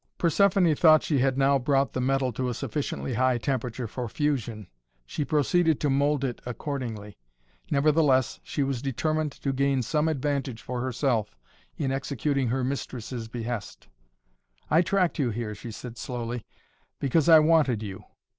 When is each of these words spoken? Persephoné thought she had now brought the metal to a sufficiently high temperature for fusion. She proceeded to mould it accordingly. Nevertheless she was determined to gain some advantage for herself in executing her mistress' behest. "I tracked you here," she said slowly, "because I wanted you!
Persephoné 0.17 0.75
thought 0.75 1.03
she 1.03 1.19
had 1.19 1.37
now 1.37 1.59
brought 1.59 1.93
the 1.93 2.01
metal 2.01 2.33
to 2.33 2.49
a 2.49 2.55
sufficiently 2.55 3.13
high 3.13 3.37
temperature 3.37 3.85
for 3.87 4.09
fusion. 4.09 4.65
She 5.05 5.23
proceeded 5.23 5.79
to 5.79 5.91
mould 5.91 6.23
it 6.23 6.41
accordingly. 6.43 7.17
Nevertheless 7.69 8.39
she 8.41 8.63
was 8.63 8.81
determined 8.81 9.31
to 9.33 9.53
gain 9.53 9.83
some 9.83 10.07
advantage 10.07 10.63
for 10.63 10.81
herself 10.81 11.37
in 11.77 11.91
executing 11.91 12.47
her 12.47 12.63
mistress' 12.63 13.27
behest. 13.27 13.89
"I 14.71 14.81
tracked 14.81 15.19
you 15.19 15.29
here," 15.29 15.53
she 15.53 15.69
said 15.69 15.99
slowly, 15.99 16.47
"because 16.99 17.29
I 17.29 17.37
wanted 17.37 17.83
you! 17.83 18.05